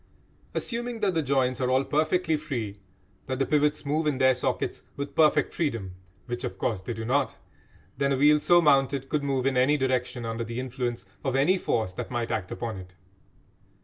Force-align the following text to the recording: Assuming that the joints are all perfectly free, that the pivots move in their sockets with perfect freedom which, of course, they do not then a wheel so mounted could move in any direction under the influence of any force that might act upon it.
Assuming 0.55 0.99
that 1.01 1.13
the 1.13 1.21
joints 1.21 1.61
are 1.61 1.69
all 1.69 1.83
perfectly 1.83 2.35
free, 2.35 2.77
that 3.27 3.37
the 3.37 3.45
pivots 3.45 3.85
move 3.85 4.07
in 4.07 4.17
their 4.17 4.33
sockets 4.33 4.81
with 4.97 5.13
perfect 5.13 5.53
freedom 5.53 5.93
which, 6.25 6.43
of 6.43 6.57
course, 6.57 6.81
they 6.81 6.91
do 6.95 7.05
not 7.05 7.37
then 7.99 8.11
a 8.13 8.17
wheel 8.17 8.39
so 8.39 8.63
mounted 8.63 9.09
could 9.09 9.23
move 9.23 9.45
in 9.45 9.55
any 9.57 9.77
direction 9.77 10.25
under 10.25 10.43
the 10.43 10.59
influence 10.59 11.05
of 11.23 11.35
any 11.35 11.55
force 11.59 11.93
that 11.93 12.09
might 12.09 12.31
act 12.31 12.51
upon 12.51 12.77
it. 12.77 12.95